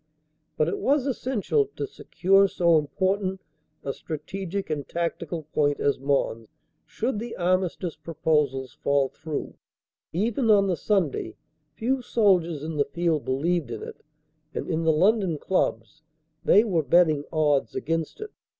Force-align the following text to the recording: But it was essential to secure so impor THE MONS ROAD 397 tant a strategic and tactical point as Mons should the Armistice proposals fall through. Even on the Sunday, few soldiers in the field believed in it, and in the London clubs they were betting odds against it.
But 0.57 0.67
it 0.67 0.79
was 0.79 1.05
essential 1.05 1.67
to 1.75 1.85
secure 1.85 2.47
so 2.47 2.81
impor 2.81 3.19
THE 3.19 3.23
MONS 3.23 3.39
ROAD 3.39 3.39
397 3.83 3.83
tant 3.83 3.93
a 3.93 3.93
strategic 3.93 4.69
and 4.71 4.89
tactical 4.89 5.43
point 5.53 5.79
as 5.79 5.99
Mons 5.99 6.47
should 6.87 7.19
the 7.19 7.35
Armistice 7.35 7.97
proposals 7.97 8.73
fall 8.73 9.09
through. 9.09 9.53
Even 10.11 10.49
on 10.49 10.65
the 10.65 10.75
Sunday, 10.75 11.35
few 11.75 12.01
soldiers 12.01 12.63
in 12.63 12.77
the 12.77 12.85
field 12.85 13.25
believed 13.25 13.69
in 13.69 13.83
it, 13.83 14.01
and 14.55 14.67
in 14.67 14.81
the 14.85 14.91
London 14.91 15.37
clubs 15.37 16.01
they 16.43 16.63
were 16.63 16.81
betting 16.81 17.23
odds 17.31 17.75
against 17.75 18.21
it. 18.21 18.31